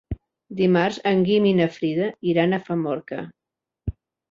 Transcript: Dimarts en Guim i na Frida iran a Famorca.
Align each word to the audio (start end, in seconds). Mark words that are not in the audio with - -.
Dimarts 0.61 0.97
en 1.11 1.21
Guim 1.27 1.45
i 1.51 1.51
na 1.59 1.67
Frida 1.77 2.09
iran 2.33 2.53
a 2.53 2.61
Famorca. 2.71 3.21